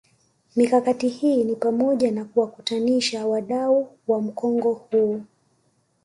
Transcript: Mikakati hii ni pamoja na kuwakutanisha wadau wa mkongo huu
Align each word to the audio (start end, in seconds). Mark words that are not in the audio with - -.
Mikakati 0.55 1.07
hii 1.07 1.43
ni 1.43 1.55
pamoja 1.55 2.11
na 2.11 2.25
kuwakutanisha 2.25 3.27
wadau 3.27 3.97
wa 4.07 4.21
mkongo 4.21 4.73
huu 4.73 5.23